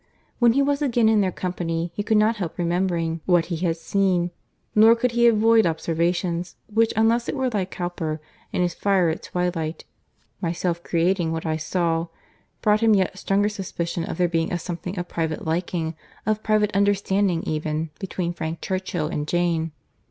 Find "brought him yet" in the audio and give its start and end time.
12.63-13.15